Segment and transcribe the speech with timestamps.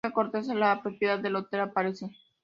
[0.03, 2.09] Madame Cortese, la propietaria del hotel, aparece.